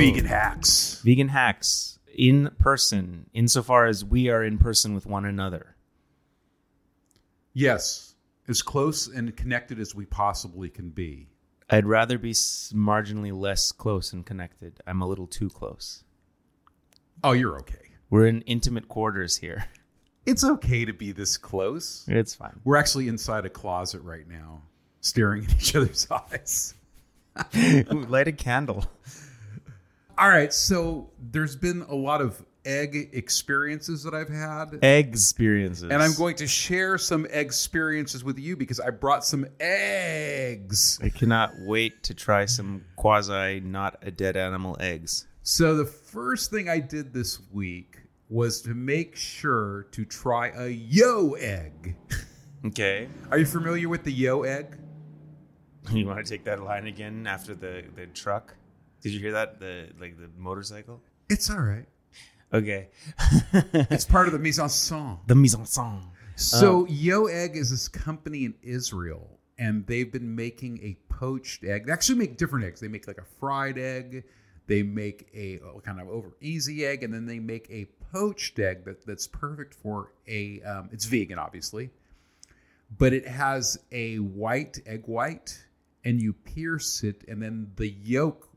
[0.00, 1.02] Vegan hacks.
[1.04, 5.76] Vegan hacks in person, insofar as we are in person with one another.
[7.52, 8.14] Yes,
[8.48, 11.28] as close and connected as we possibly can be.
[11.68, 14.80] I'd rather be marginally less close and connected.
[14.86, 16.02] I'm a little too close.
[17.22, 17.90] Oh, you're okay.
[18.08, 19.66] We're in intimate quarters here.
[20.26, 22.04] It's okay to be this close.
[22.06, 22.60] It's fine.
[22.62, 24.62] We're actually inside a closet right now,
[25.00, 26.74] staring at each other's eyes.
[27.90, 28.84] Light a candle.
[30.20, 34.78] All right, so there's been a lot of egg experiences that I've had.
[34.84, 35.84] Egg experiences.
[35.84, 41.00] And I'm going to share some egg experiences with you because I brought some eggs.
[41.02, 45.26] I cannot wait to try some quasi not a dead animal eggs.
[45.42, 47.96] So the first thing I did this week
[48.28, 51.96] was to make sure to try a yo egg.
[52.66, 53.08] Okay.
[53.30, 54.76] Are you familiar with the yo egg?
[55.90, 58.54] You want to take that line again after the the truck?
[59.02, 59.60] Did you hear that?
[59.60, 61.00] The like the motorcycle?
[61.28, 61.86] It's all right.
[62.52, 62.88] Okay.
[63.52, 65.18] It's part of the mise en scène.
[65.26, 66.02] the mise en scène.
[66.36, 71.86] So Yo Egg is this company in Israel, and they've been making a poached egg.
[71.86, 72.80] They actually make different eggs.
[72.80, 74.24] They make like a fried egg.
[74.66, 78.84] They make a kind of over easy egg, and then they make a poached egg
[78.84, 80.62] that, that's perfect for a.
[80.62, 81.90] Um, it's vegan, obviously,
[82.98, 85.62] but it has a white egg white,
[86.04, 88.48] and you pierce it, and then the yolk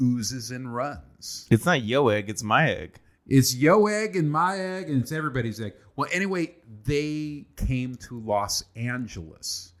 [0.00, 1.46] oozes and runs.
[1.50, 2.98] It's not yo egg, it's my egg.
[3.26, 5.74] It's yo egg and my egg and it's everybody's egg.
[5.96, 9.72] Well, anyway, they came to Los Angeles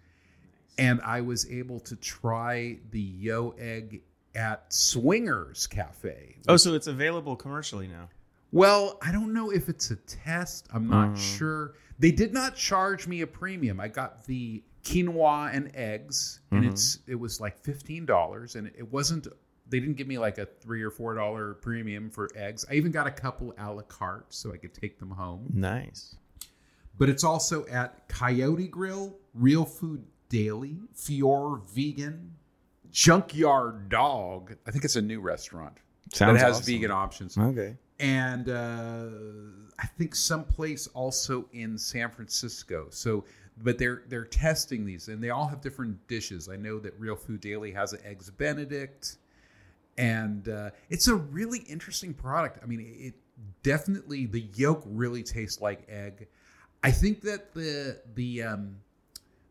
[0.78, 4.02] and I was able to try the yo egg
[4.34, 6.36] at Swingers Cafe.
[6.48, 8.08] Oh, so it's available commercially now.
[8.50, 10.68] Well, I don't know if it's a test.
[10.72, 11.14] I'm not hmm.
[11.16, 11.74] sure.
[11.98, 13.80] They did not charge me a premium.
[13.80, 16.72] I got the quinoa and eggs, and mm-hmm.
[16.72, 19.28] it's it was like fifteen dollars, and it wasn't.
[19.68, 22.64] They didn't give me like a three or four dollar premium for eggs.
[22.70, 25.46] I even got a couple a la carte so I could take them home.
[25.52, 26.16] Nice.
[26.98, 32.34] But it's also at Coyote Grill, Real Food Daily, Fior Vegan,
[32.90, 34.56] Junkyard Dog.
[34.66, 35.78] I think it's a new restaurant
[36.12, 36.74] Sounds that has awesome.
[36.74, 37.76] vegan options Okay.
[37.98, 39.06] and uh,
[39.78, 42.86] I think someplace also in San Francisco.
[42.90, 43.24] So,
[43.62, 46.48] but they're they're testing these, and they all have different dishes.
[46.50, 49.16] I know that Real Food Daily has an eggs Benedict,
[49.98, 52.58] and uh, it's a really interesting product.
[52.62, 53.14] I mean, it
[53.62, 56.28] definitely the yolk really tastes like egg.
[56.82, 58.76] I think that the the um,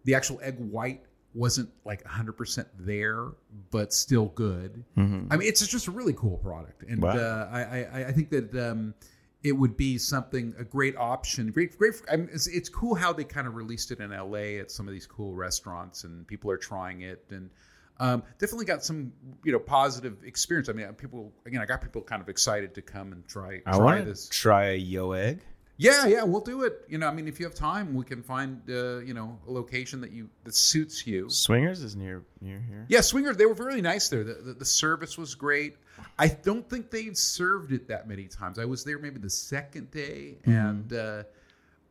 [0.03, 1.03] the actual egg white
[1.33, 3.27] wasn't like 100% there,
[3.69, 4.83] but still good.
[4.97, 7.11] I mean, it's just a really cool product, and Wow.
[7.11, 8.93] uh, I, I I think that um,
[9.43, 11.51] it would be something a great option.
[11.51, 11.93] Great, great.
[12.11, 14.87] I mean, it's, it's cool how they kind of released it in LA at some
[14.87, 17.49] of these cool restaurants, and people are trying it, and
[18.01, 19.13] um, definitely got some
[19.43, 20.67] you know positive experience.
[20.69, 23.77] I mean, people again, I got people kind of excited to come and try I
[23.77, 24.27] want to this.
[24.27, 25.39] try a yo egg.
[25.77, 26.85] Yeah, yeah, we'll do it.
[26.89, 29.51] You know, I mean, if you have time, we can find uh, you know a
[29.51, 31.29] location that you that suits you.
[31.29, 32.85] Swingers is near near here.
[32.89, 33.37] Yeah, Swingers.
[33.37, 34.23] they were really nice there.
[34.23, 35.77] The, the, the service was great.
[36.17, 38.57] I don't think they'd served it that many times.
[38.57, 41.23] I was there maybe the second day, and uh,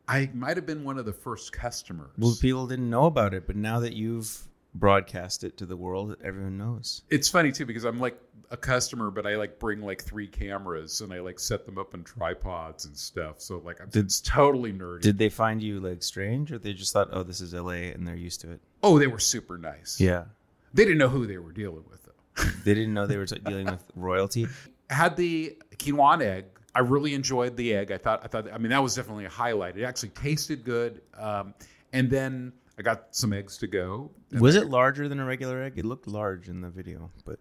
[0.09, 2.11] I might have been one of the first customers.
[2.19, 6.17] Well, people didn't know about it, but now that you've broadcast it to the world,
[6.23, 7.03] everyone knows.
[7.11, 8.19] it's funny too because I'm like
[8.51, 11.95] a customer, but I like bring like three cameras and I like set them up
[11.95, 13.41] on tripods and stuff.
[13.41, 15.03] So like, I'm, it's totally nerdy.
[15.03, 18.07] Did they find you like strange, or they just thought, "Oh, this is LA," and
[18.07, 18.61] they're used to it?
[18.83, 20.01] oh, they were super nice.
[20.01, 20.25] Yeah,
[20.73, 22.45] They didn't know who they were dealing with though.
[22.65, 24.47] they didn't know they were dealing with royalty.
[24.89, 26.45] had the quinoa egg.
[26.75, 27.91] I really enjoyed the egg.
[27.91, 29.77] I thought, I thought, I mean, that was definitely a highlight.
[29.77, 31.03] It actually tasted good.
[31.19, 31.53] Um,
[31.93, 34.11] and then I got some eggs to go.
[34.33, 35.75] Was it larger than a regular egg?
[35.77, 37.39] It looked large in the video, but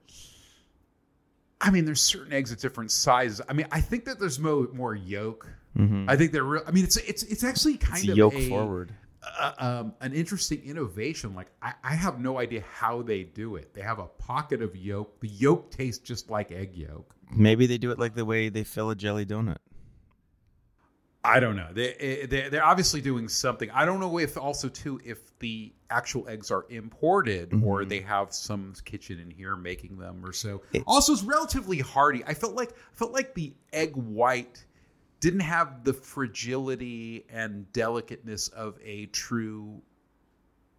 [1.61, 3.39] I mean, there's certain eggs at different sizes.
[3.47, 5.47] I mean, I think that there's more, more yolk.
[5.77, 6.09] Mm-hmm.
[6.09, 6.63] I think they're real.
[6.67, 8.93] I mean, it's it's it's actually kind it's of yolk a, forward.
[9.39, 11.33] uh, um, an interesting innovation.
[11.33, 13.73] Like I, I have no idea how they do it.
[13.73, 15.21] They have a pocket of yolk.
[15.21, 17.15] The yolk tastes just like egg yolk.
[17.31, 19.59] Maybe they do it like the way they fill a jelly donut.
[21.23, 21.67] I don't know.
[21.73, 23.69] They, eh, eh, they they're obviously doing something.
[23.71, 27.89] I don't know if also too if the actual eggs are imported or mm-hmm.
[27.89, 30.61] they have some kitchen in here making them or so.
[30.87, 32.23] also, it's relatively hardy.
[32.25, 34.65] I felt like felt like the egg white
[35.19, 39.81] didn't have the fragility and delicateness of a true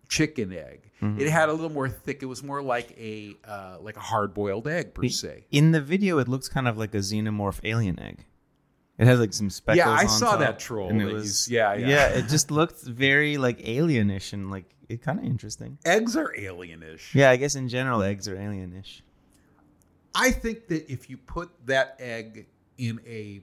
[0.08, 0.90] chicken egg.
[1.02, 1.20] Mm-hmm.
[1.20, 2.22] It had a little more thick.
[2.22, 5.44] It was more like a uh, like a hard boiled egg per se.
[5.50, 8.24] In the video, it looks kind of like a xenomorph alien egg.
[9.00, 9.78] It has like some speckles.
[9.78, 11.88] Yeah, I saw top, that troll and it was yeah, yeah.
[11.88, 12.08] yeah.
[12.08, 15.78] It just looked very like alienish and like it kind of interesting.
[15.86, 17.14] Eggs are alienish.
[17.14, 19.00] Yeah, I guess in general, eggs are alienish.
[20.14, 23.40] I think that if you put that egg in a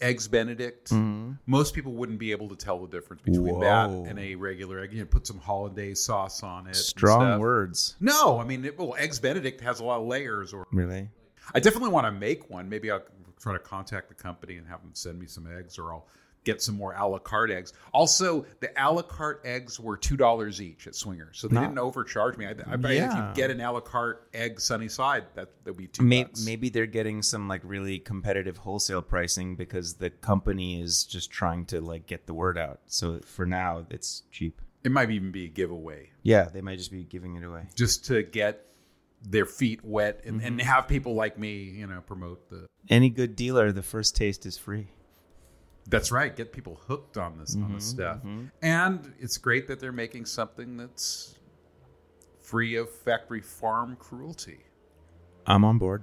[0.00, 1.32] eggs Benedict, mm-hmm.
[1.44, 4.94] most people wouldn't be able to tell the difference between that and a regular egg.
[4.94, 6.76] You know, put some hollandaise sauce on it.
[6.76, 7.96] Strong words.
[8.00, 10.54] No, I mean, it, well, eggs Benedict has a lot of layers.
[10.54, 11.10] Or Really?
[11.54, 12.70] I definitely want to make one.
[12.70, 13.02] Maybe I'll
[13.44, 16.06] try to contact the company and have them send me some eggs, or I'll
[16.44, 17.72] get some more a la carte eggs.
[17.92, 21.62] Also, the a la carte eggs were two dollars each at Swinger, so they Not-
[21.68, 22.46] didn't overcharge me.
[22.46, 25.76] I, I bet if you get an a la carte egg sunny side, that would
[25.76, 26.02] be two.
[26.02, 31.30] Maybe, maybe they're getting some like really competitive wholesale pricing because the company is just
[31.30, 32.80] trying to like get the word out.
[32.86, 34.60] So for now, it's cheap.
[34.84, 37.68] It might even be a giveaway Yeah, they might just be giving it away.
[37.74, 38.66] just to get
[39.26, 40.68] their feet wet and, and Mm-hmm.
[40.68, 42.66] have people like me, you know, promote the.
[42.88, 44.88] Any good dealer, the first taste is free.
[45.88, 46.34] That's right.
[46.34, 48.20] Get people hooked on this on this stuff,
[48.62, 51.38] and it's great that they're making something that's
[52.40, 54.60] free of factory farm cruelty.
[55.46, 56.02] I'm on board.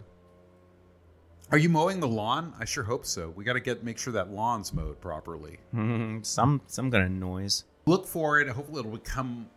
[1.51, 2.53] Are you mowing the lawn?
[2.59, 3.29] I sure hope so.
[3.29, 5.57] We got to get make sure that lawn's mowed properly.
[5.73, 7.63] Mhm, Some some kind of noise.
[7.87, 8.47] Look for it.
[8.49, 9.47] Hopefully, it'll come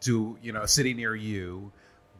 [0.00, 1.72] to you know a city near you.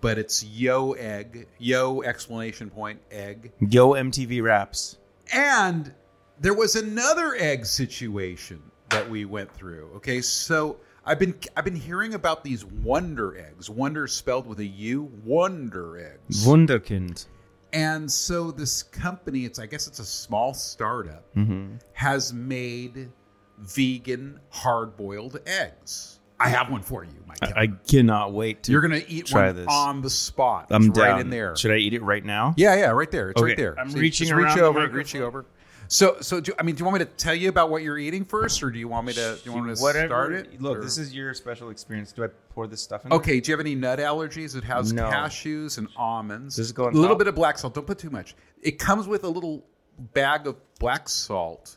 [0.07, 4.99] But it's Yo Egg, Yo explanation point Egg, Yo MTV Raps.
[5.33, 5.93] and
[6.41, 9.91] there was another egg situation that we went through.
[9.97, 13.69] Okay, so I've been I've been hearing about these Wunder eggs.
[13.69, 15.11] Wonder spelled with a U.
[15.25, 16.47] Wunder eggs.
[16.47, 17.27] Wunderkind.
[17.73, 21.79] And so this company, it's I guess it's a small startup, mm-hmm.
[21.95, 23.11] has made
[23.59, 26.16] vegan hard-boiled eggs.
[26.39, 27.39] I have one for you, Mike.
[27.43, 28.73] I, I cannot wait to.
[28.73, 29.67] You're gonna eat try one this.
[29.69, 30.67] on the spot.
[30.71, 31.21] I'm It's right down.
[31.21, 31.57] in there.
[31.57, 32.55] Should I eat it right now?
[32.57, 33.31] Yeah, yeah, right there.
[33.31, 33.79] It's Okay, right there.
[33.79, 34.99] I'm reaching just reach around the over, microphone.
[34.99, 35.47] reaching over.
[35.89, 37.97] So, so do, I mean, do you want me to tell you about what you're
[37.97, 39.37] eating first, or do you want me to?
[39.37, 40.61] Do you want me to start it?
[40.61, 42.11] Look, or- this is your special experience.
[42.13, 43.11] Do I pour this stuff in?
[43.11, 43.19] there?
[43.21, 44.57] Okay, do you have any nut allergies?
[44.57, 45.05] It has No.
[45.09, 46.57] cashews and almonds.
[46.57, 47.19] Does it go on a little top?
[47.19, 47.75] bit of black salt.
[47.75, 48.35] Don't put too much.
[48.63, 49.65] It comes with a little
[50.13, 51.77] bag of black salt.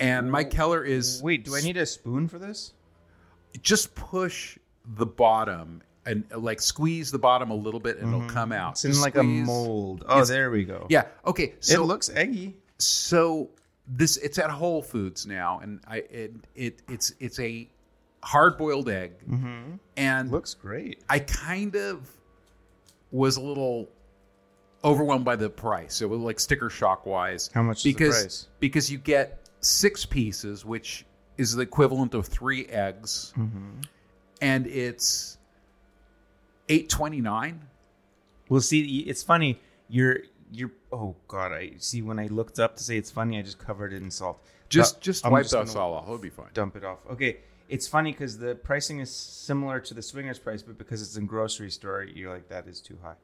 [0.00, 2.72] And Mike Keller is Wait, do I need a spoon for this?
[3.62, 4.58] Just push
[4.96, 8.30] the bottom and like squeeze the bottom a little bit and it'll mm-hmm.
[8.30, 8.72] come out.
[8.72, 10.04] It's in Just like a mold.
[10.08, 10.86] Oh, It's- there we go.
[10.88, 11.06] Yeah.
[11.26, 11.54] Okay.
[11.60, 12.56] So it looks eggy.
[12.78, 13.50] so
[13.88, 17.68] this it's at Whole Foods now, and I it, it it's it's a
[18.22, 19.76] hard boiled egg, mm-hmm.
[19.96, 21.02] and Looks great.
[21.08, 22.10] I kind of
[23.12, 23.88] was a little
[24.84, 26.02] overwhelmed by the price.
[26.02, 27.50] It was like sticker shock wise.
[27.54, 28.48] How much is the Because price?
[28.60, 31.06] because you get six pieces, which
[31.38, 33.80] is the equivalent of three eggs, Mm-hmm.
[34.40, 35.38] and it's
[36.68, 37.62] eight twenty nine.
[38.48, 39.60] Well, see, it's funny.
[39.88, 40.18] You're
[40.52, 40.72] you're.
[40.92, 42.02] Oh God, I see.
[42.02, 44.40] When I looked up to say it's funny, I just covered it in salt.
[44.68, 46.04] Just But just I'm wipe just that salt off.
[46.04, 46.48] It'll be fine.
[46.54, 46.98] Dump it off.
[47.10, 47.38] Okay.
[47.68, 51.26] It's funny because the pricing is similar to the swingers price, but because it's in
[51.26, 53.14] grocery store, you're like that is too high.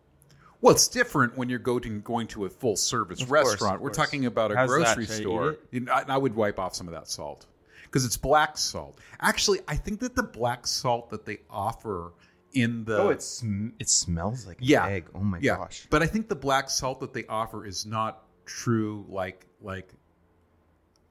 [0.61, 3.77] Well, it's different when you're going to, going to a full service Of restaurant.
[3.77, 3.97] of We're course.
[3.99, 5.57] talking about a How's grocery eat store.
[5.93, 7.47] I, I would wipe off some of that salt
[7.93, 8.99] because it's black salt.
[9.21, 12.15] Actually, I think that the black salt that they offer
[12.55, 15.11] in the oh, it sm- it smells like an yeah egg.
[15.15, 15.57] Oh my yeah.
[15.57, 15.87] gosh.
[15.91, 19.93] But I think the black salt that they offer is not true like like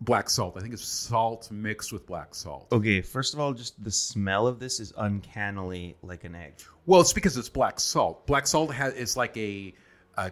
[0.01, 0.57] black salt.
[0.57, 2.67] I think it's salt mixed with black salt.
[2.71, 6.55] Okay, first of all, just the smell of this is uncannily like an egg.
[6.87, 8.25] Well, it's because it's black salt.
[8.25, 9.73] Black salt has is like a
[10.17, 10.31] a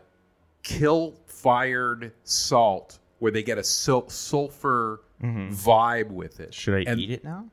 [0.64, 6.52] kiln fired salt where they get a sul- sulfur vibe with it.
[6.52, 6.60] Mm-hmm.
[6.60, 7.46] Should I And eat it now?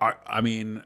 [0.00, 0.82] I, I mean,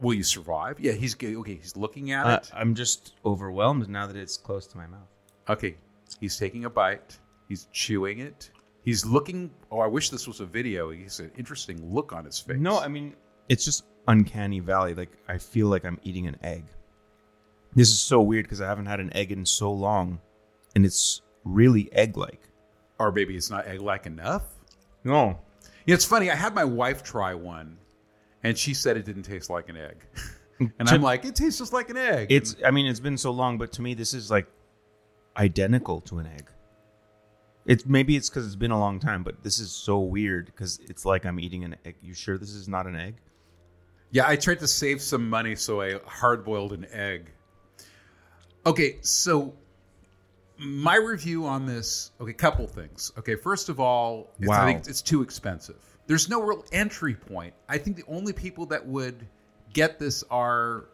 [0.00, 0.80] will you survive?
[0.80, 1.54] Yeah, he's okay.
[1.54, 2.50] He's looking at Uh, it.
[2.54, 5.08] I'm just overwhelmed now that it's close to my mouth.
[5.48, 5.76] Okay,
[6.20, 7.18] he's taking a bite.
[7.48, 8.50] He's chewing it.
[8.82, 9.50] He's looking.
[9.70, 10.90] Oh, I wish this was a video.
[10.90, 12.56] He's an interesting look on his face.
[12.58, 13.14] No, I mean
[13.48, 14.94] it's just uncanny valley.
[14.94, 16.64] Like I feel like I'm eating an egg.
[17.74, 20.18] This is so weird because I haven't had an egg in so long,
[20.74, 22.40] and it's really egg-like.
[22.98, 24.42] or maybe it's not egg-like enough.
[25.04, 25.38] No,
[25.86, 26.30] Yeah, it's funny.
[26.30, 27.78] I had my wife try one,
[28.42, 29.96] and she said it didn't taste like an egg.
[30.78, 32.28] And I'm like, it tastes just like an egg.
[32.32, 32.56] it's.
[32.64, 34.46] I mean, it's been so long, but to me, this is like
[35.36, 36.48] identical to an egg.
[37.66, 40.78] It's maybe it's because it's been a long time, but this is so weird because
[40.88, 41.96] it's like I'm eating an egg.
[42.00, 43.16] You sure this is not an egg?
[44.12, 47.32] Yeah, I tried to save some money, so I hard boiled an egg.
[48.64, 49.54] Okay, so
[50.58, 52.12] my review on this.
[52.20, 53.12] Okay, couple things.
[53.18, 54.66] Okay, first of all, it's, I Wow.
[54.66, 55.76] think it's too expensive.
[56.06, 57.54] There's no real entry point.
[57.68, 59.26] I think the only people that would
[59.72, 60.84] get this are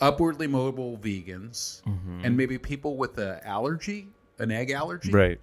[0.00, 2.20] upwardly mobile vegans mm-hmm.
[2.24, 5.10] and maybe people with an allergy, an egg allergy.
[5.10, 5.40] Right.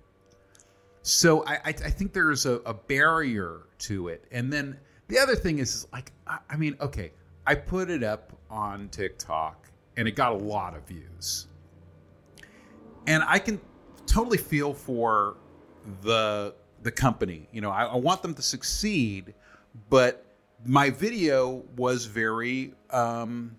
[1.01, 4.25] So I, I, I think there's a, a barrier to it.
[4.31, 7.11] And then the other thing is, is like, I, I mean, okay,
[7.45, 11.47] I put it up on TikTok and it got a lot of views.
[13.07, 13.59] And I can
[14.05, 15.37] totally feel for
[16.01, 17.47] the the company.
[17.51, 19.33] You know, I, I want them to succeed,
[19.89, 20.25] but
[20.65, 22.73] my video was very.
[22.89, 23.57] Um,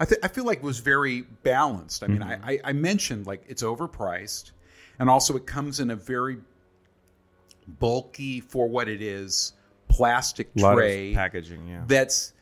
[0.00, 2.02] I, th- I feel like it was very balanced.
[2.02, 2.44] I mean, Mm-hmm.
[2.44, 4.50] I, I, mentioned like it's overpriced,
[4.98, 6.38] and also it comes in a very
[7.68, 9.52] bulky for what it is
[9.88, 11.68] plastic tray packaging.
[11.68, 11.84] Yeah.
[11.86, 12.32] that's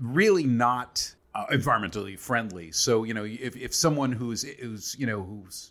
[0.00, 2.72] really not uh, environmentally friendly.
[2.72, 5.70] So you know, if, if someone who's who's you know who's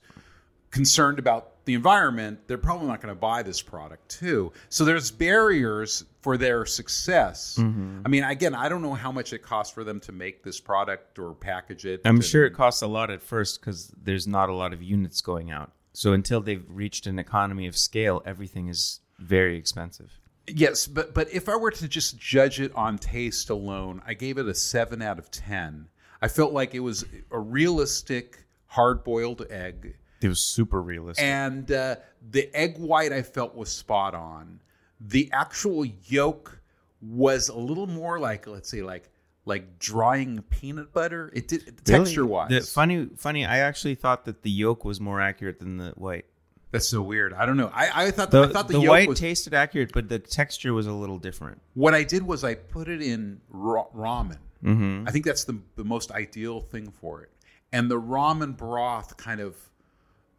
[0.72, 4.52] concerned about the environment, they're probably not going to buy this product too.
[4.70, 7.58] So there's barriers for their success.
[7.60, 8.02] Mm-hmm.
[8.06, 10.60] I mean, again, I don't know how much it costs for them to make this
[10.60, 12.02] product or package it.
[12.06, 14.82] I'm and- sure it costs a lot at first because there's not a lot of
[14.82, 15.72] units going out.
[15.94, 20.20] So until they've reached an economy of scale, everything is very expensive.
[20.48, 24.38] Yes, but but if I were to just judge it on taste alone, I gave
[24.38, 25.90] it a seven out of ten.
[26.22, 29.96] I felt like it was a realistic hard-boiled egg.
[30.22, 31.24] It was super realistic.
[31.24, 31.98] and uh,
[32.32, 34.60] the egg white I felt was spot on.
[35.00, 36.60] The actual yolk
[37.02, 39.10] was a little more like let's say like
[39.46, 41.30] like drying peanut butter.
[41.34, 42.04] It did Really?
[42.04, 42.50] texture wise.
[42.50, 43.46] The, funny, funny.
[43.46, 46.26] I actually thought that the yolk was more accurate than the white.
[46.72, 47.34] That's so weird.
[47.34, 47.72] I don't know.
[47.74, 49.20] I, I thought The, I thought the, the yolk white was.
[49.20, 51.62] tasted accurate, but the texture was a little different.
[51.76, 54.38] what I did was I put it in ra- ramen.
[54.64, 55.08] Mm-hmm.
[55.08, 57.30] I think that's the the most ideal thing for it.
[57.72, 59.56] And the ramen broth kind of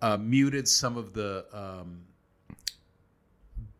[0.02, 2.02] uh, muted some of the um,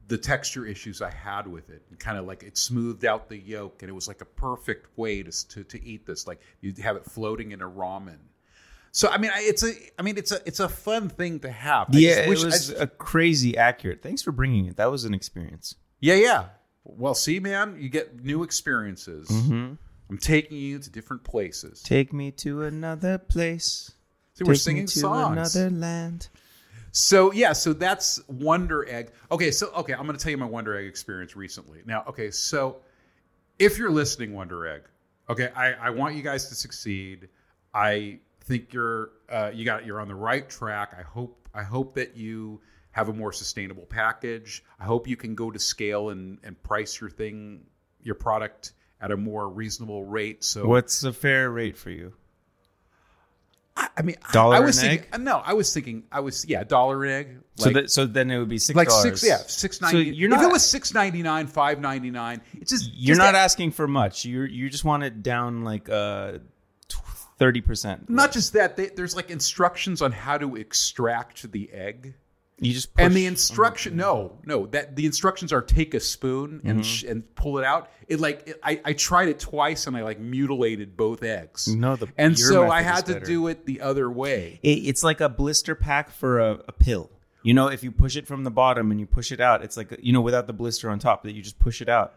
[0.09, 1.83] the texture issues I had with it.
[1.91, 4.97] And kind of like it smoothed out the yolk, and it was like a perfect
[4.97, 6.27] way to to, to eat this.
[6.27, 8.19] Like you have it floating in a ramen.
[8.93, 11.51] So I mean, I, it's a I mean it's a it's a fun thing to
[11.51, 11.89] have.
[11.95, 14.03] I yeah, it wish- I was a crazy accurate.
[14.03, 14.77] Thanks for bringing it.
[14.77, 15.75] That was an experience.
[16.01, 16.45] yeah, yeah.
[16.85, 19.29] Well, see, man, you get new experiences.
[19.29, 19.75] Mm-hmm.
[20.11, 21.83] I'm taking you to different places.
[21.83, 23.93] Take me to another place.
[24.35, 25.55] See, we're Take me singing to songs.
[25.55, 26.29] another land.
[26.93, 29.11] So yeah, so that's Wunder Egg.
[29.31, 31.81] Okay, so okay, I'm going to tell you my Wunder Egg experience recently.
[31.85, 32.79] Now, okay, so
[33.59, 34.83] if you're listening, Wunder Egg,
[35.29, 37.29] okay, I, I want you guys to succeed.
[37.75, 40.95] I think you're uh, you got you're on the right track.
[40.99, 42.61] I hope I hope that you
[42.93, 44.65] have a more sustainable package.
[44.81, 47.67] I hope you can go to scale and and price your thing
[48.03, 50.43] your product at a more reasonable rate.
[50.43, 52.15] So What's a fair rate for you?
[53.77, 56.65] I, I mean, Dollar I, was thinking, uh, no, I was thinking, I was yeah,
[56.65, 57.37] dollar an egg.
[57.55, 60.11] so that so then it would be six like six yeah six ninety.
[60.11, 63.15] So you're not, if it was six ninety nine, five ninety nine, it's just you're
[63.15, 64.25] just not that- asking for much.
[64.25, 66.39] You you just want it down like uh
[67.39, 68.09] thirty percent.
[68.11, 68.77] not just that.
[68.77, 72.15] They, there's like instructions on how to extract the egg,
[72.59, 73.97] You just push, and the instruction.
[73.97, 76.83] No, no, that the instructions are take a spoon and mm-hmm.
[76.83, 77.91] sh- and pull it out.
[78.09, 81.69] It like it, I I tried it twice and I like mutilated both eggs.
[81.69, 83.27] No, the- and your so I is had to better.
[83.27, 84.61] do it the other way.
[84.63, 87.11] It, it's like a blister pack for a, a pill.
[87.45, 89.77] You know, if you push it from the bottom and you push it out, it's
[89.77, 92.15] like you know without the blister on top that you just push it out.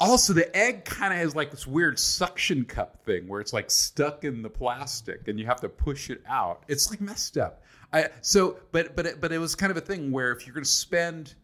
[0.00, 3.70] Also, the egg kind of has like this weird suction cup thing where it's like
[3.70, 6.64] stuck in the plastic and you have to push it out.
[6.68, 7.62] It's like messed up.
[7.92, 10.54] I so but but it, but it was kind of a thing where if you're
[10.54, 11.34] going to spend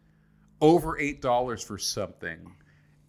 [0.62, 2.50] over eight dollars for something,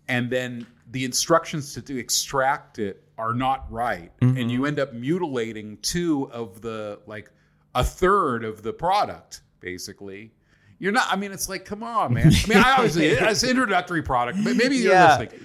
[0.10, 4.68] and then the instructions to do extract it are not right, and you mm-hmm.
[4.68, 7.32] end up mutilating two of the like
[7.74, 10.32] a third of the product basically.
[10.79, 11.07] You're not.
[11.12, 12.27] I mean, it's like, come on, man.
[12.34, 15.17] I mean, I obviously it's an introductory product, but maybe you're Yeah.
[15.19, 15.43] listening.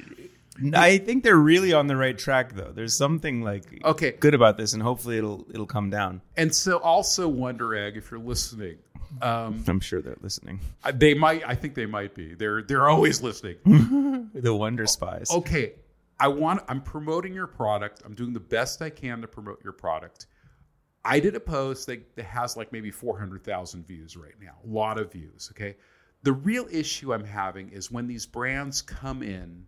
[0.75, 2.71] I think they're really on the right track though.
[2.73, 4.13] There's something like Okay.
[4.13, 6.21] good about this, and hopefully it'll it'll come down.
[6.37, 8.77] And so, also, Wunder Egg, if you're listening,
[9.23, 10.61] um, I'm sure they're listening.
[10.95, 11.43] they might.
[11.47, 12.35] I think they might be.
[12.35, 13.57] They're they're always listening.
[14.35, 15.31] The Wonder Spies.
[15.31, 15.73] okay,
[16.21, 16.63] I want.
[16.69, 18.03] I'm promoting your product.
[18.05, 20.27] I'm doing the best I can to promote your product.
[21.05, 24.55] I did a post that, that has like maybe 400,000 views right now.
[24.65, 25.51] A lot of views.
[25.53, 25.77] Okay.
[26.23, 29.67] The real issue I'm having is when these brands come in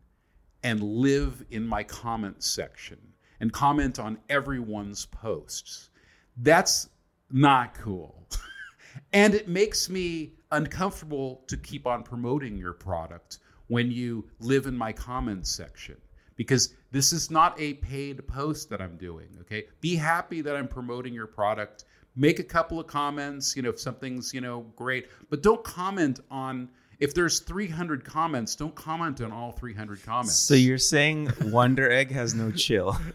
[0.62, 2.98] and live in my comment section
[3.40, 5.90] and comment on everyone's posts.
[6.36, 6.88] That's
[7.30, 8.28] not cool.
[9.12, 14.76] and it makes me uncomfortable to keep on promoting your product when you live in
[14.76, 15.96] my comments section
[16.36, 19.64] because this is not a paid post that I'm doing, okay?
[19.80, 21.84] Be happy that I'm promoting your product.
[22.16, 26.20] Make a couple of comments, you know, if something's, you know, great, but don't comment
[26.30, 26.68] on
[27.00, 30.36] if there's 300 comments, don't comment on all 300 comments.
[30.36, 32.96] So you're saying Wunder Egg has no chill?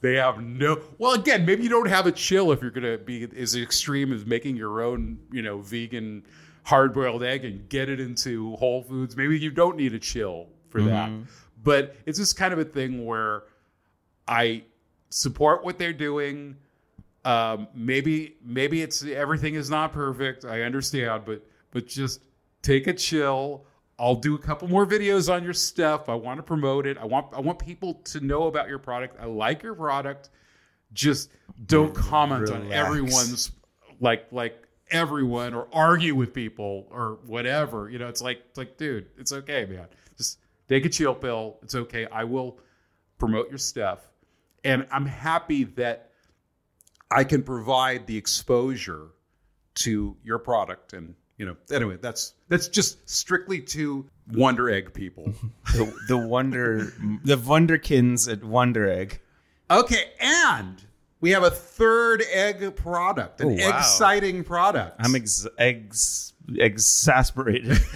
[0.00, 0.80] They have no.
[0.98, 4.12] Well, again, maybe you don't have a chill if you're going to be as extreme
[4.12, 6.24] as making your own, you know, vegan
[6.66, 9.16] hard boiled egg and get it into Whole Foods.
[9.16, 11.08] Maybe you don't need a chill for that.
[11.62, 13.44] But it's just kind of a thing where
[14.26, 14.64] I
[15.08, 16.56] support what they're doing.
[17.24, 20.44] Um, maybe maybe it's everything is not perfect.
[20.44, 22.22] I understand, but but just
[22.62, 23.64] take a chill.
[23.98, 26.08] I'll do a couple more videos on your stuff.
[26.08, 26.98] I want to promote it.
[26.98, 29.16] I want I want people to know about your product.
[29.20, 30.30] I like your product.
[30.92, 31.30] Just
[31.66, 33.52] don't comment on everyone's
[34.00, 37.88] like like everyone or argue with people or whatever.
[37.90, 39.86] You know, it's like it's like, dude, it's okay, man.
[40.16, 40.38] Just
[40.68, 41.58] take a chill pill.
[41.62, 42.06] It's okay.
[42.06, 42.58] I will
[43.18, 44.08] promote your stuff.
[44.64, 46.10] And I'm happy that
[47.10, 49.08] I can provide the exposure
[49.76, 55.24] to your product and you know anyway that's that's just strictly to wunder egg people
[55.74, 56.92] the, the wonder
[57.24, 59.20] the wonderkins at Wunder Egg.
[59.70, 60.82] okay and
[61.20, 63.78] we have a third egg product an Oh, wow.
[63.78, 67.78] exciting product I'm ex- ex- exasperated.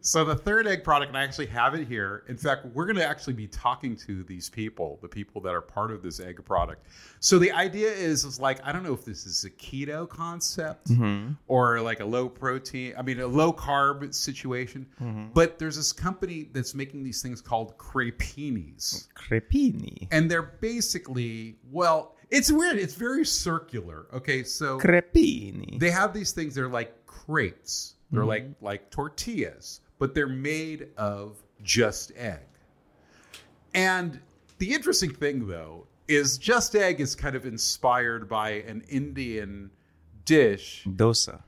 [0.00, 2.24] so the third egg product and i actually have it here.
[2.28, 5.60] In fact we're going to actually be talking to these people the people that are
[5.60, 6.86] part of this egg product.
[7.20, 10.90] So the idea is, is like i don't know if this is a keto concept
[10.90, 11.32] mm-hmm.
[11.46, 15.28] or like a low protein i mean a low carb situation mm-hmm.
[15.34, 20.08] but there's this company that's making these things called crepinis Crepini.
[20.10, 24.42] and they're basically well it's weird it's very circular okay?
[24.42, 25.78] So Crepini.
[25.78, 28.28] they have these things they're like crepes they're mm-hmm.
[28.28, 32.46] like like tortillas but they're made of just egg
[33.74, 34.20] and
[34.58, 39.70] the interesting thing though is just egg is kind of inspired by an indian
[40.24, 41.42] dish Dosa.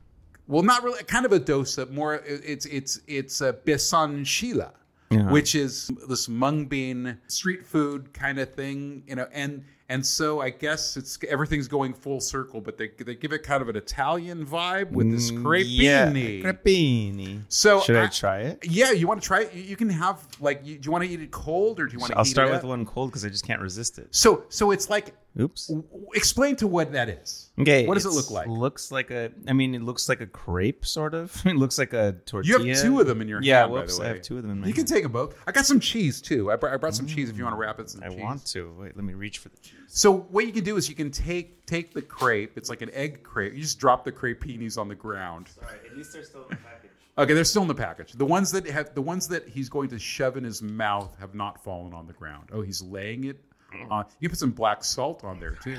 [0.47, 4.73] well not really kind of a dosa more it's it's it's a besan shila
[5.11, 5.31] Yeah.
[5.31, 10.41] which is this mung bean street food kind of thing you know and and so
[10.41, 13.77] i guess it's everything's going full circle but they, they give it kind of an
[13.77, 17.43] italian vibe with this crepini Mm, Yeah, crepini.
[17.49, 18.59] so Should I, I- try it?
[18.65, 21.05] yeah you want to try it you, you can have like you, do you want
[21.05, 23.11] to eat it cold or do you want to I'll start it with one cold
[23.11, 24.09] because I just can't resist it.
[24.15, 25.69] so so it's like Oops.
[25.69, 27.87] w- explain to what that is Okay.
[27.87, 29.31] what does it look like Looks like a.
[29.47, 31.31] I mean, it looks like a crepe, sort of.
[31.47, 32.61] It looks like a tortilla.
[32.65, 33.61] you have two of them in your Yeah.
[33.61, 34.01] hand Whoops.
[34.01, 35.79] I have two of them in my you can take them both i got some
[35.81, 37.89] cheese too i brought, I brought some cheese if you want to wrap it in
[37.89, 38.21] some I cheese.
[38.21, 38.75] want to.
[38.81, 39.75] Wait, let me reach for the cheese.
[39.93, 42.57] So what you can do is you can take take the crepe.
[42.57, 43.55] It's like an egg crepe.
[43.55, 45.49] You just drop the crepinis on the ground.
[45.49, 46.91] Sorry, at least they're still in the package.
[47.19, 48.13] Okay, they're still in the package.
[48.13, 51.35] The ones that have the ones that he's going to shove in his mouth have
[51.35, 52.51] not fallen on the ground.
[52.53, 53.41] Oh, he's laying it
[53.75, 53.91] mm.
[53.91, 54.05] on.
[54.21, 55.77] You can put some black salt on there too.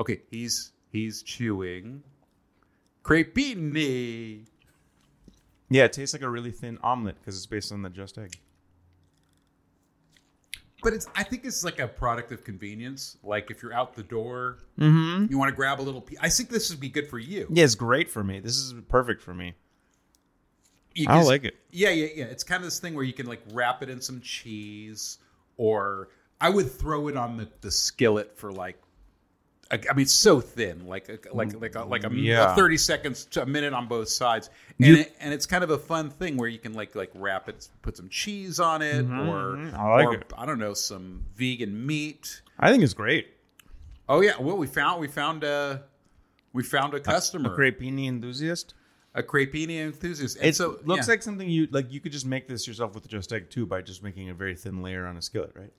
[0.00, 2.02] Okay, he's he's chewing
[3.02, 4.46] crepini.
[5.68, 8.38] Yeah, it tastes like a really thin omelet because it's based on the just egg.
[10.88, 13.18] But it's I think it's like a product of convenience.
[13.22, 15.30] Like if you're out the door, Mm-hmm.
[15.30, 16.00] you want to grab a little.
[16.00, 16.16] Piece.
[16.22, 17.46] I think this would be good for you.
[17.50, 18.40] Yeah, it's great for me.
[18.40, 19.52] This is perfect for me.
[20.94, 21.56] You I like it.
[21.72, 22.24] Yeah, yeah, yeah.
[22.24, 25.18] It's kind of this thing where you can like wrap it in some cheese,
[25.58, 26.08] or
[26.40, 28.80] I would throw it on the, the skillet for like,
[29.70, 32.52] I mean, it's so thin, like a, like like a, like a, mm, Yeah.
[32.52, 35.62] a thirty seconds to a minute on both sides, and You- it, and it's kind
[35.62, 38.80] of a fun thing where you can like like wrap it, put some cheese on
[38.80, 39.74] it, mm-hmm, or mhm.
[39.74, 40.32] I like or, it.
[40.38, 42.40] I don't know some vegan meat.
[42.58, 43.28] I think it's great.
[44.08, 45.82] Oh yeah, well we found we found a
[46.54, 48.72] we found a customer, A crepini enthusiast.
[49.14, 50.36] a crepini enthusiast.
[50.38, 51.12] And It so looks yeah.
[51.12, 51.92] like something you like.
[51.92, 54.54] You could just make this yourself with just egg too by just making a very
[54.56, 55.72] thin layer on a skillet, right?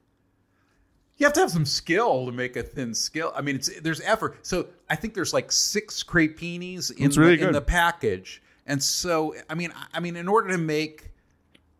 [1.19, 3.33] You have to have some skill to make a thin skill.
[3.35, 4.39] I mean, it's there's effort.
[4.41, 9.35] So I think there's like six crepinis in, really the, in the package, and so
[9.49, 11.11] I mean, I- mean, in order to make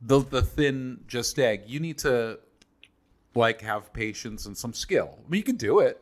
[0.02, 2.40] the the thin just egg, you need to
[3.34, 5.18] like have patience and some skill.
[5.26, 6.02] I mean, you can do it.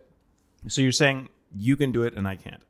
[0.68, 2.62] So you're saying you can do it and I can't.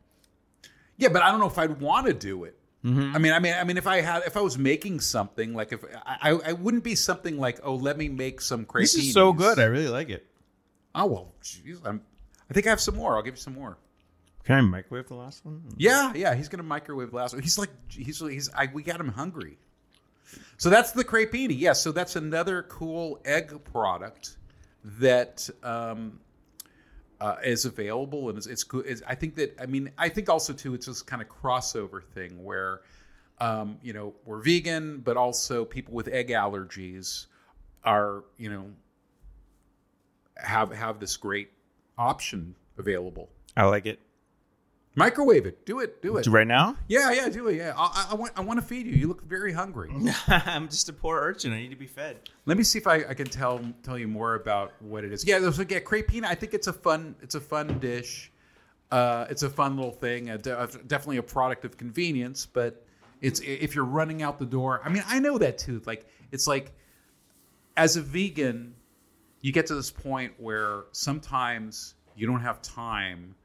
[0.97, 2.57] Yeah, but I don't know if I'd want to do it.
[2.83, 3.15] Mm-hmm.
[3.15, 5.71] I mean, I mean, I mean, if I had, if I was making something, like
[5.71, 8.81] if I, I, I wouldn't be something like, oh, let me make some crepinis.
[8.81, 9.59] This is so good.
[9.59, 10.25] I really like it.
[10.95, 12.01] Oh well, geez, I'm,
[12.49, 13.15] I think I have some more.
[13.15, 13.77] I'll give you some more.
[14.43, 15.61] Can I microwave the last one?
[15.75, 17.43] Yeah, yeah, he's gonna microwave the last one.
[17.43, 18.49] He's like, he's he's.
[18.55, 19.57] I, we got him hungry.
[20.57, 21.57] So that's the crepini.
[21.57, 24.37] Yes, so that's another cool egg product
[24.99, 26.19] that um,
[27.19, 28.85] uh, is available, and it's, it's good.
[28.85, 32.03] It's, I think that I mean, I think also too, it's this kind of crossover
[32.03, 32.81] thing where,
[33.39, 37.25] um, you know, we're vegan, but also people with egg allergies
[37.83, 38.65] are, you know,
[40.39, 41.51] have have this great
[41.97, 43.29] option available.
[43.55, 43.99] I like it.
[44.95, 45.63] Microwave it.
[45.63, 46.01] Do it.
[46.01, 46.25] Do it.
[46.25, 46.75] Right now?
[46.87, 47.57] Yeah, yeah, do it.
[47.57, 48.93] Yeah, I, I, I want I want to feed you.
[48.93, 49.91] You look very hungry.
[50.27, 51.53] I'm just a poor urchin.
[51.53, 52.17] I need to be fed.
[52.47, 55.23] Let me see if I, I can tell tell you more about what it is.
[55.23, 56.25] Yeah, like yeah, crepina.
[56.25, 58.31] I think it's a fun it's a fun dish.
[58.89, 60.31] Uh, it's a fun little thing.
[60.31, 62.83] Uh, de- definitely a product of convenience, but
[63.21, 64.81] it's if you're running out the door.
[64.83, 65.79] I mean, I know that too.
[65.85, 66.71] Like it's like
[67.75, 68.73] as a vegan,
[69.41, 73.35] you get to this point where sometimes You don't have time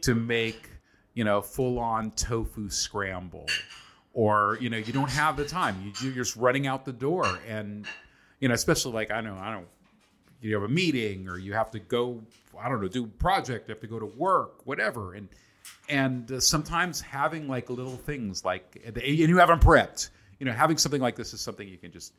[0.00, 0.70] to make,
[1.12, 3.46] you know, full on tofu scramble.
[4.14, 5.76] Or, you know, you don't have the time.
[5.84, 7.38] You, you're just running out the door.
[7.46, 7.86] And,
[8.40, 9.68] you know, especially like, I don't, I don't,
[10.40, 12.22] you have a meeting or you have to go,
[12.58, 15.12] I don't know, do project, you have to go to work, whatever.
[15.12, 15.28] And,
[15.90, 20.78] and uh, sometimes having like little things like, and you haven't prepped, you know, having
[20.78, 22.14] something like this is something you can just,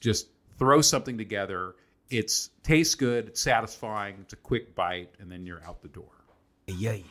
[0.00, 1.74] just throw something together.
[2.10, 6.12] It's tastes good, it's satisfying, it's a quick bite, and then you're out the door.
[6.66, 7.04] Yay.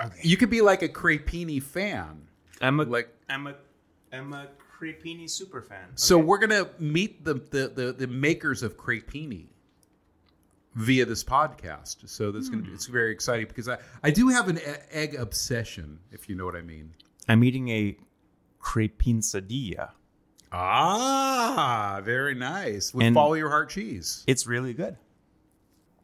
[0.00, 0.20] Okay.
[0.22, 2.26] You could be like a crepini fan.
[2.60, 3.54] I'm a Like- I'm a
[4.12, 4.48] I'm a
[4.80, 5.86] Crepini super fan.
[5.94, 9.48] So we're gonna meet the, the the the makers of crepini
[10.74, 12.08] via this podcast.
[12.08, 12.74] So that's gonna be hmm.
[12.74, 16.46] it's very exciting because I I do have an e- egg obsession, if you know
[16.46, 16.94] what I mean.
[17.28, 17.96] I'm eating a
[18.62, 19.90] crepinsadilla.
[20.52, 24.24] Ah, very nice with And- follow your heart cheese.
[24.26, 24.96] It's really good.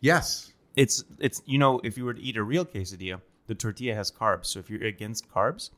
[0.00, 0.52] Yes.
[0.76, 4.10] It's it's you know if you were to eat a real quesadilla, the tortilla has
[4.12, 4.46] carbs.
[4.46, 5.70] So if you're against carbs,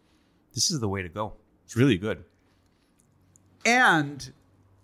[0.54, 1.34] this is the way to go.
[1.64, 2.24] It's really good.
[3.64, 4.30] And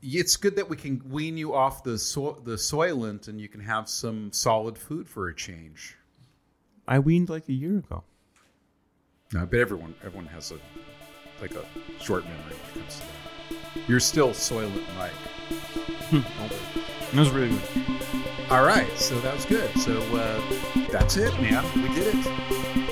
[0.03, 3.61] it's good that we can wean you off the so- the soylent and you can
[3.61, 5.97] have some solid food for a change.
[6.87, 8.05] I weaned like a year ago.
[9.33, 10.59] No, but everyone everyone has a
[11.40, 11.64] like a
[12.01, 13.09] short memory when it comes to that.
[13.88, 15.12] You're still soylent Mike.
[16.11, 17.61] that was really good.
[18.50, 19.70] All right, so that was good.
[19.78, 20.40] So uh,
[20.90, 21.64] that's it, man.
[21.83, 22.84] We did it.